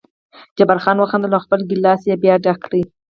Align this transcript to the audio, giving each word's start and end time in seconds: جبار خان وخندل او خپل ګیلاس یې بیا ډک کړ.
جبار 0.57 0.79
خان 0.83 0.97
وخندل 0.99 1.31
او 1.35 1.43
خپل 1.45 1.59
ګیلاس 1.69 2.01
یې 2.09 2.15
بیا 2.23 2.35
ډک 2.43 2.57
کړ. 2.65 2.71